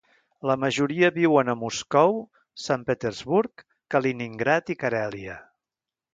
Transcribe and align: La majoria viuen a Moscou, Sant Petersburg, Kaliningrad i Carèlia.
La 0.51 0.53
majoria 0.61 1.09
viuen 1.17 1.53
a 1.53 1.55
Moscou, 1.63 2.17
Sant 2.65 2.87
Petersburg, 2.89 3.65
Kaliningrad 3.97 4.75
i 4.77 4.79
Carèlia. 4.87 5.39